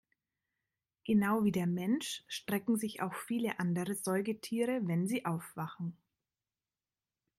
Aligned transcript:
Genau 1.03 1.43
wie 1.43 1.51
der 1.51 1.67
Mensch 1.67 2.23
strecken 2.27 2.75
sich 2.75 3.03
auch 3.03 3.13
viele 3.13 3.59
andere 3.59 3.93
Säugetiere, 3.93 4.79
wenn 4.87 5.05
sie 5.07 5.25
aufwachen. 5.25 5.95